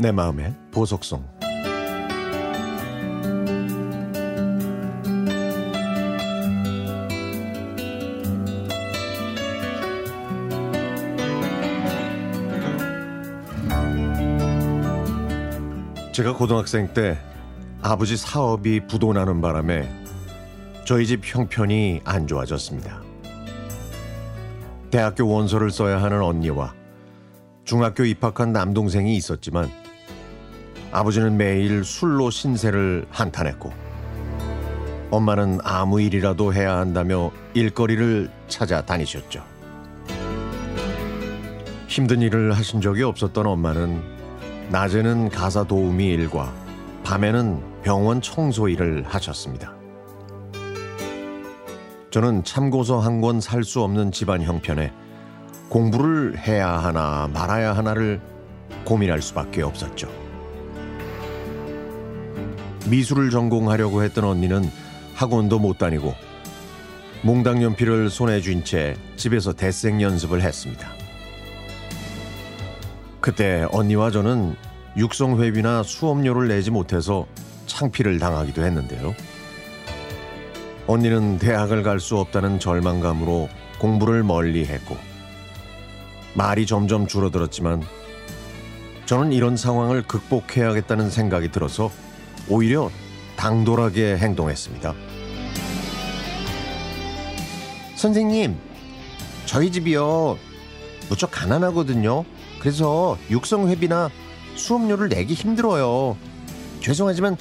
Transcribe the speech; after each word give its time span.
내 0.00 0.12
마음의 0.12 0.54
보석성 0.70 1.26
제가 16.12 16.36
고등학생 16.36 16.94
때 16.94 17.18
아버지 17.82 18.16
사업이 18.16 18.86
부도나는 18.86 19.40
바람에 19.40 19.88
저희 20.84 21.06
집 21.06 21.22
형편이 21.24 22.02
안 22.04 22.26
좋아졌습니다. 22.28 23.02
대학교 24.90 25.28
원서를 25.28 25.72
써야 25.72 26.00
하는 26.00 26.22
언니와 26.22 26.72
중학교 27.64 28.04
입학한 28.04 28.52
남동생이 28.52 29.16
있었지만 29.16 29.87
아버지는 30.90 31.36
매일 31.36 31.84
술로 31.84 32.30
신세를 32.30 33.06
한탄했고 33.10 33.72
엄마는 35.10 35.58
아무 35.64 36.00
일이라도 36.00 36.52
해야 36.52 36.76
한다며 36.76 37.30
일거리를 37.54 38.30
찾아 38.48 38.82
다니셨죠. 38.82 39.42
힘든 41.88 42.20
일을 42.20 42.52
하신 42.52 42.80
적이 42.80 43.04
없었던 43.04 43.46
엄마는 43.46 44.02
낮에는 44.70 45.30
가사 45.30 45.64
도우미 45.64 46.06
일과 46.06 46.52
밤에는 47.04 47.62
병원 47.82 48.20
청소 48.20 48.68
일을 48.68 49.04
하셨습니다. 49.06 49.72
저는 52.10 52.44
참고서 52.44 53.00
한 53.00 53.20
권 53.20 53.40
살 53.40 53.64
수 53.64 53.82
없는 53.82 54.12
집안 54.12 54.42
형편에 54.42 54.92
공부를 55.68 56.38
해야 56.38 56.70
하나 56.70 57.28
말아야 57.32 57.74
하나를 57.74 58.20
고민할 58.84 59.20
수밖에 59.22 59.62
없었죠. 59.62 60.27
미술을 62.88 63.30
전공하려고 63.30 64.02
했던 64.02 64.24
언니는 64.24 64.70
학원도 65.14 65.58
못 65.58 65.78
다니고 65.78 66.14
몽당 67.22 67.62
연필을 67.62 68.10
손에 68.10 68.40
쥔 68.40 68.62
채 68.64 68.96
집에서 69.16 69.52
대생 69.52 70.00
연습을 70.00 70.42
했습니다. 70.42 70.88
그때 73.20 73.66
언니와 73.72 74.10
저는 74.10 74.56
육성회비나 74.96 75.82
수업료를 75.82 76.48
내지 76.48 76.70
못해서 76.70 77.26
창피를 77.66 78.18
당하기도 78.18 78.64
했는데요. 78.64 79.14
언니는 80.86 81.38
대학을 81.38 81.82
갈 81.82 82.00
수 82.00 82.16
없다는 82.16 82.58
절망감으로 82.58 83.48
공부를 83.78 84.22
멀리 84.22 84.64
했고 84.64 84.96
말이 86.34 86.64
점점 86.66 87.06
줄어들었지만 87.06 87.82
저는 89.04 89.32
이런 89.32 89.56
상황을 89.56 90.02
극복해야겠다는 90.02 91.10
생각이 91.10 91.50
들어서 91.50 91.90
오히려 92.48 92.90
당돌하게 93.36 94.16
행동했습니다. 94.18 94.94
선생님, 97.96 98.56
저희 99.46 99.70
집이요. 99.72 100.38
무척 101.08 101.30
가난하거든요. 101.30 102.24
그래서 102.60 103.16
육성회비나 103.30 104.10
수업료를 104.56 105.08
내기 105.08 105.34
힘들어요. 105.34 106.16
죄송하지만 106.80 107.36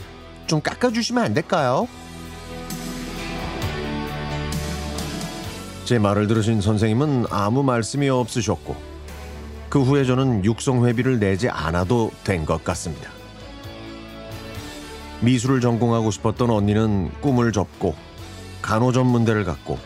좀 0.46 0.62
깎아주시면 0.62 1.24
안 1.24 1.34
될까요? 1.34 1.88
제 5.86 6.00
말을 6.00 6.28
들으신 6.28 6.62
선생님은 6.62 7.26
아무 7.30 7.64
말씀이 7.64 8.10
없으셨고 8.10 8.76
그 9.70 9.82
후에 9.82 10.04
저는 10.06 10.44
육성회비를 10.46 11.20
내지 11.20 11.50
않아도 11.50 12.12
된 12.24 12.46
것 12.46 12.64
같습니다. 12.64 13.17
미술을 15.22 15.62
전공하고 15.62 16.12
싶었던 16.12 16.50
언니는 16.50 17.12
꿈을 17.22 17.52
접고 17.52 17.96
간호 18.62 18.92
전문대를 18.92 19.44
갔고 19.44 19.78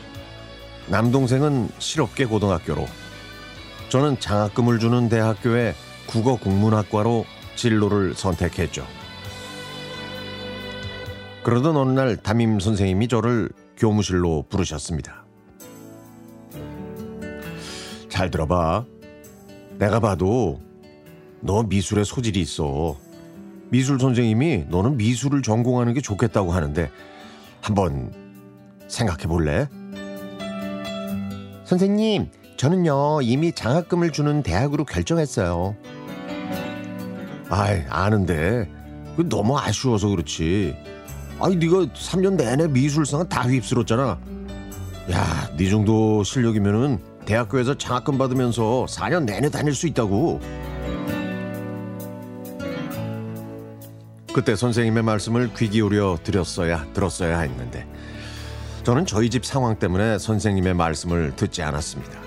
남동생은 0.87 1.69
실업계 1.79 2.25
고등학교로 2.25 2.85
저는 3.89 4.19
장학금을 4.19 4.79
주는 4.79 5.09
대학교에 5.09 5.73
국어 6.07 6.35
국문학과로 6.37 7.25
진로를 7.55 8.13
선택했죠. 8.15 8.85
그러던 11.43 11.75
어느 11.75 11.91
날 11.91 12.17
담임 12.17 12.59
선생님이 12.59 13.07
저를 13.07 13.49
교무실로 13.77 14.45
부르셨습니다. 14.49 15.25
잘 18.09 18.29
들어봐. 18.29 18.85
내가 19.79 19.99
봐도 19.99 20.61
너 21.39 21.63
미술에 21.63 22.03
소질이 22.03 22.39
있어. 22.41 22.97
미술 23.71 23.99
선생님이 23.99 24.65
너는 24.67 24.97
미술을 24.97 25.41
전공하는 25.41 25.93
게 25.93 26.01
좋겠다고 26.01 26.51
하는데 26.51 26.91
한번 27.61 28.11
생각해 28.89 29.27
볼래? 29.27 29.69
선생님, 31.63 32.29
저는요 32.57 33.21
이미 33.21 33.53
장학금을 33.53 34.11
주는 34.11 34.43
대학으로 34.43 34.83
결정했어요. 34.83 35.77
아이 37.49 37.81
아는데 37.89 38.69
그 39.15 39.29
너무 39.29 39.57
아쉬워서 39.57 40.09
그렇지. 40.09 40.75
아니 41.39 41.55
네가 41.55 41.85
3년 41.93 42.35
내내 42.35 42.67
미술상은 42.67 43.29
다 43.29 43.43
휩쓸었잖아. 43.43 44.19
야, 45.11 45.49
네 45.55 45.69
정도 45.69 46.25
실력이면은 46.25 46.99
대학교에서 47.25 47.77
장학금 47.77 48.17
받으면서 48.17 48.85
4년 48.89 49.23
내내 49.23 49.49
다닐 49.49 49.73
수 49.73 49.87
있다고. 49.87 50.41
그때 54.33 54.55
선생님의 54.55 55.03
말씀을 55.03 55.53
귀 55.55 55.69
기울여 55.69 56.19
들었어야 56.23 56.85
들었어야 56.93 57.39
했는데 57.39 57.85
저는 58.83 59.05
저희 59.05 59.29
집 59.29 59.45
상황 59.45 59.77
때문에 59.77 60.17
선생님의 60.17 60.73
말씀을 60.73 61.35
듣지 61.35 61.61
않았습니다. 61.61 62.19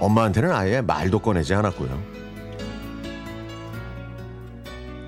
엄마한테는 0.00 0.52
아예 0.52 0.80
말도 0.80 1.20
꺼내지 1.20 1.54
않았고요. 1.54 2.18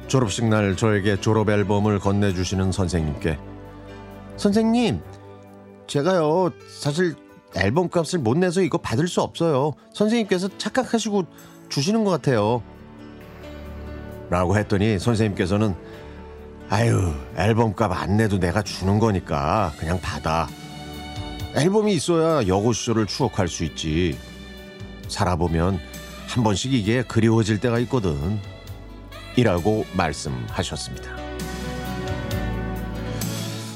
졸업식 0.07 0.47
날 0.47 0.77
저에게 0.77 1.21
졸업 1.21 1.51
앨범을 1.51 1.99
건네주시는 1.99 2.73
선생님께 2.73 3.39
선생님 4.37 5.01
제가요 5.87 6.51
사실 6.69 7.15
앨범 7.57 7.89
값을 7.89 8.21
못 8.21 8.39
내서 8.39 8.63
이거 8.63 8.79
받을 8.79 9.09
수 9.09 9.21
없어요. 9.21 9.73
선생님께서 9.93 10.49
착각하시고 10.59 11.25
주시는 11.69 12.05
것 12.05 12.11
같아요. 12.11 12.63
라고 14.31 14.57
했더니 14.57 14.99
선생님께서는 14.99 15.75
아유 16.69 17.13
앨범 17.37 17.75
값 17.75 17.93
안 17.93 18.17
내도 18.17 18.39
내가 18.39 18.63
주는 18.63 18.99
거니까 18.99 19.73
그냥 19.79 20.01
받아. 20.01 20.49
앨범이 21.57 21.93
있어야 21.95 22.47
여고 22.47 22.73
시절을 22.73 23.07
추억할 23.07 23.49
수 23.49 23.65
있지. 23.65 24.17
살아보면 25.09 25.81
한 26.29 26.45
번씩 26.45 26.73
이게 26.73 27.03
그리워질 27.03 27.59
때가 27.59 27.81
있거든. 27.81 28.39
이라고 29.37 29.85
말씀하셨습니다. 29.95 31.11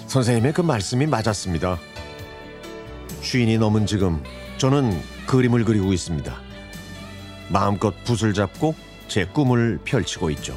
선생님의 0.06 0.52
그 0.52 0.60
말씀이 0.60 1.06
맞았습니다. 1.06 1.78
쉰이 3.22 3.58
넘은 3.58 3.86
지금 3.86 4.22
저는 4.58 4.96
그림을 5.26 5.64
그리고 5.64 5.92
있습니다. 5.92 6.32
마음껏 7.48 7.92
붓을 8.04 8.32
잡고 8.34 8.76
제 9.08 9.24
꿈을 9.24 9.78
펼치고 9.84 10.30
있죠. 10.30 10.56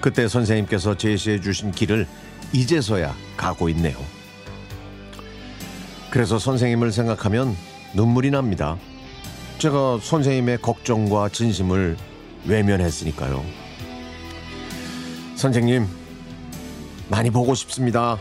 그때 0.00 0.28
선생님께서 0.28 0.96
제시해 0.96 1.40
주신 1.40 1.72
길을 1.72 2.06
이제서야 2.52 3.14
가고 3.36 3.68
있네요. 3.70 3.96
그래서 6.10 6.38
선생님을 6.38 6.90
생각하면 6.92 7.56
눈물이 7.94 8.30
납니다. 8.30 8.76
제가 9.58 9.98
선생님의 10.02 10.58
걱정과 10.62 11.28
진심을 11.28 11.96
외면했으니까요. 12.46 13.44
선생님, 15.36 15.86
많이 17.08 17.30
보고 17.30 17.54
싶습니다. 17.54 18.18